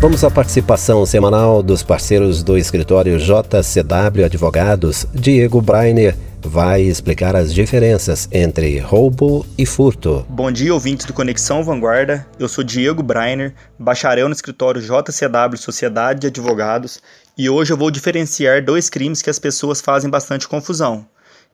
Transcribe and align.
Vamos 0.00 0.24
à 0.24 0.30
participação 0.30 1.04
semanal 1.04 1.62
dos 1.62 1.82
parceiros 1.82 2.42
do 2.42 2.56
escritório 2.56 3.18
JCW 3.18 4.24
Advogados. 4.24 5.06
Diego 5.12 5.60
Brainer 5.60 6.16
vai 6.40 6.80
explicar 6.80 7.36
as 7.36 7.52
diferenças 7.52 8.26
entre 8.32 8.78
roubo 8.78 9.44
e 9.58 9.66
furto. 9.66 10.24
Bom 10.26 10.50
dia, 10.50 10.72
ouvintes 10.72 11.04
do 11.04 11.12
Conexão 11.12 11.62
Vanguarda. 11.62 12.26
Eu 12.38 12.48
sou 12.48 12.64
Diego 12.64 13.02
Brainer, 13.02 13.54
bacharel 13.78 14.26
no 14.26 14.34
escritório 14.34 14.80
JCW 14.80 15.58
Sociedade 15.58 16.20
de 16.20 16.28
Advogados, 16.28 17.02
e 17.36 17.50
hoje 17.50 17.70
eu 17.70 17.76
vou 17.76 17.90
diferenciar 17.90 18.64
dois 18.64 18.88
crimes 18.88 19.20
que 19.20 19.28
as 19.28 19.38
pessoas 19.38 19.82
fazem 19.82 20.08
bastante 20.08 20.48
confusão, 20.48 21.04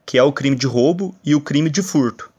que 0.07 0.17
é 0.17 0.23
o 0.23 0.33
crime 0.33 0.55
de 0.55 0.69
roubo 0.69 1.17
e 1.25 1.35
o 1.35 1.41
crime 1.41 1.69
de 1.69 1.83
furto. 1.83 2.31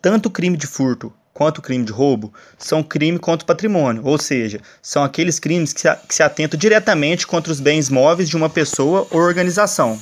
Tanto 0.00 0.26
o 0.26 0.30
crime 0.30 0.56
de 0.56 0.68
furto 0.68 1.12
quanto 1.32 1.58
o 1.58 1.62
crime 1.62 1.84
de 1.84 1.92
roubo 1.92 2.32
são 2.58 2.82
crime 2.82 3.18
contra 3.18 3.44
o 3.44 3.46
patrimônio, 3.46 4.02
ou 4.04 4.18
seja, 4.18 4.60
são 4.82 5.02
aqueles 5.02 5.38
crimes 5.38 5.72
que 5.72 5.82
se 6.08 6.22
atentam 6.22 6.58
diretamente 6.58 7.26
contra 7.26 7.52
os 7.52 7.60
bens 7.60 7.88
móveis 7.88 8.28
de 8.28 8.36
uma 8.36 8.50
pessoa 8.50 9.06
ou 9.10 9.20
organização. 9.20 9.98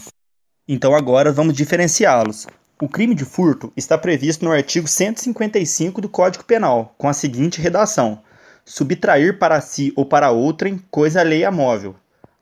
Então 0.66 0.94
agora 0.94 1.32
vamos 1.32 1.54
diferenciá-los. 1.54 2.46
O 2.80 2.88
crime 2.88 3.14
de 3.14 3.24
furto 3.24 3.72
está 3.76 3.98
previsto 3.98 4.44
no 4.44 4.52
artigo 4.52 4.86
155 4.86 6.00
do 6.00 6.08
Código 6.08 6.44
Penal, 6.44 6.94
com 6.96 7.08
a 7.08 7.12
seguinte 7.12 7.60
redação: 7.60 8.22
subtrair 8.64 9.38
para 9.38 9.60
si 9.60 9.92
ou 9.96 10.06
para 10.06 10.30
outrem 10.30 10.78
coisa 10.90 11.20
alheia 11.20 11.50
móvel, 11.50 11.96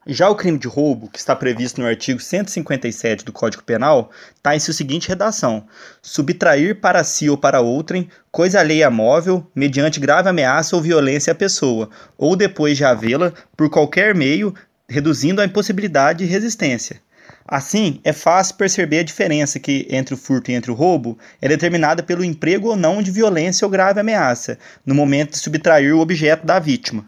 já 0.06 0.30
o 0.30 0.36
crime 0.36 0.58
de 0.58 0.68
roubo, 0.68 1.08
que 1.08 1.18
está 1.18 1.34
previsto 1.34 1.80
no 1.80 1.86
artigo 1.86 2.20
157 2.20 3.24
do 3.24 3.32
Código 3.32 3.64
Penal, 3.64 4.10
está 4.36 4.54
em 4.54 4.60
sua 4.60 4.72
seguinte 4.72 5.08
redação: 5.08 5.66
subtrair 6.00 6.80
para 6.80 7.02
si 7.02 7.28
ou 7.28 7.36
para 7.36 7.60
outrem 7.60 8.08
coisa 8.30 8.60
alheia 8.60 8.88
móvel, 8.88 9.44
mediante 9.54 9.98
grave 9.98 10.28
ameaça 10.28 10.76
ou 10.76 10.82
violência 10.82 11.32
à 11.32 11.34
pessoa, 11.34 11.90
ou 12.16 12.36
depois 12.36 12.76
de 12.76 12.84
havê-la, 12.84 13.32
por 13.56 13.68
qualquer 13.68 14.14
meio, 14.14 14.54
reduzindo 14.88 15.40
a 15.40 15.44
impossibilidade 15.44 16.24
de 16.24 16.30
resistência. 16.30 17.00
Assim, 17.48 18.00
é 18.04 18.12
fácil 18.12 18.56
perceber 18.56 19.00
a 19.00 19.04
diferença 19.04 19.58
que 19.58 19.86
entre 19.90 20.14
o 20.14 20.16
furto 20.16 20.50
e 20.50 20.54
entre 20.54 20.70
o 20.70 20.74
roubo 20.74 21.18
é 21.40 21.48
determinada 21.48 22.02
pelo 22.02 22.24
emprego 22.24 22.68
ou 22.68 22.76
não 22.76 23.02
de 23.02 23.10
violência 23.10 23.64
ou 23.64 23.70
grave 23.70 24.00
ameaça, 24.00 24.58
no 24.84 24.94
momento 24.94 25.32
de 25.32 25.38
subtrair 25.38 25.94
o 25.94 26.00
objeto 26.00 26.46
da 26.46 26.58
vítima. 26.58 27.04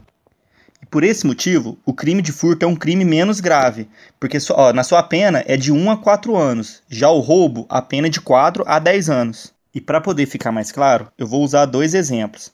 Por 0.91 1.05
esse 1.05 1.27
motivo, 1.27 1.79
o 1.85 1.93
crime 1.93 2.23
de 2.23 2.33
furto 2.33 2.65
é 2.65 2.69
um 2.69 2.75
crime 2.75 3.05
menos 3.05 3.41
grave, 3.41 3.87
porque 4.19 4.39
ó, 4.51 4.73
na 4.73 4.83
sua 4.83 5.03
pena 5.03 5.45
é 5.47 5.55
de 5.55 5.71
1 5.71 5.91
a 5.91 5.97
4 5.99 6.35
anos, 6.35 6.83
já 6.89 7.11
o 7.11 7.21
roubo, 7.21 7.67
a 7.69 7.83
pena 7.83 8.07
é 8.07 8.11
de 8.11 8.23
4 8.23 8.65
a 8.67 8.79
10 8.79 9.11
anos. 9.11 9.53
E 9.75 9.83
para 9.83 10.01
poder 10.01 10.25
ficar 10.25 10.51
mais 10.51 10.73
claro, 10.73 11.09
eu 11.19 11.27
vou 11.27 11.45
usar 11.45 11.67
dois 11.67 11.93
exemplos. 11.93 12.51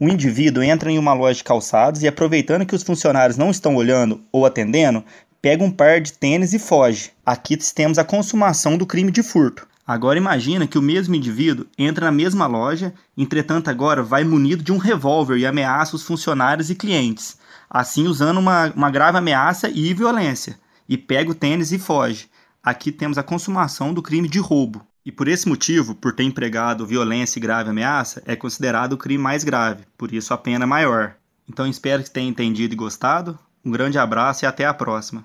O 0.00 0.08
indivíduo 0.08 0.64
entra 0.64 0.90
em 0.90 0.98
uma 0.98 1.12
loja 1.12 1.38
de 1.38 1.44
calçados 1.44 2.02
e, 2.02 2.08
aproveitando 2.08 2.66
que 2.66 2.74
os 2.74 2.82
funcionários 2.82 3.38
não 3.38 3.52
estão 3.52 3.76
olhando 3.76 4.20
ou 4.32 4.44
atendendo, 4.44 5.04
pega 5.40 5.62
um 5.62 5.70
par 5.70 6.00
de 6.00 6.12
tênis 6.12 6.52
e 6.52 6.58
foge. 6.58 7.12
Aqui 7.24 7.56
temos 7.56 7.98
a 7.98 8.04
consumação 8.04 8.76
do 8.76 8.84
crime 8.84 9.12
de 9.12 9.22
furto. 9.22 9.66
Agora 9.86 10.18
imagina 10.18 10.66
que 10.66 10.78
o 10.78 10.82
mesmo 10.82 11.14
indivíduo 11.14 11.66
entra 11.78 12.06
na 12.06 12.12
mesma 12.12 12.46
loja, 12.46 12.92
entretanto 13.16 13.68
agora 13.68 14.02
vai 14.02 14.24
munido 14.24 14.62
de 14.62 14.72
um 14.72 14.78
revólver 14.78 15.38
e 15.38 15.46
ameaça 15.46 15.94
os 15.94 16.02
funcionários 16.02 16.70
e 16.70 16.74
clientes 16.74 17.38
assim 17.70 18.06
usando 18.06 18.38
uma, 18.38 18.72
uma 18.74 18.90
grave 18.90 19.18
ameaça 19.18 19.68
e 19.68 19.92
violência, 19.92 20.58
e 20.88 20.96
pega 20.96 21.30
o 21.30 21.34
tênis 21.34 21.72
e 21.72 21.78
foge. 21.78 22.28
Aqui 22.62 22.90
temos 22.90 23.18
a 23.18 23.22
consumação 23.22 23.92
do 23.92 24.02
crime 24.02 24.28
de 24.28 24.38
roubo. 24.38 24.86
E 25.04 25.12
por 25.12 25.28
esse 25.28 25.48
motivo, 25.48 25.94
por 25.94 26.12
ter 26.12 26.24
empregado 26.24 26.86
violência 26.86 27.38
e 27.38 27.42
grave 27.42 27.70
ameaça, 27.70 28.22
é 28.26 28.34
considerado 28.34 28.94
o 28.94 28.98
crime 28.98 29.22
mais 29.22 29.44
grave, 29.44 29.84
por 29.96 30.12
isso 30.12 30.34
a 30.34 30.38
pena 30.38 30.66
maior. 30.66 31.14
Então 31.48 31.66
espero 31.66 32.02
que 32.02 32.10
tenha 32.10 32.28
entendido 32.28 32.74
e 32.74 32.76
gostado. 32.76 33.38
Um 33.64 33.70
grande 33.70 33.98
abraço 33.98 34.44
e 34.44 34.46
até 34.46 34.64
a 34.64 34.74
próxima. 34.74 35.24